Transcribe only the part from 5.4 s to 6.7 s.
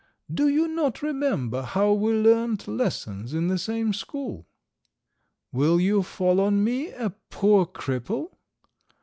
Will you fall on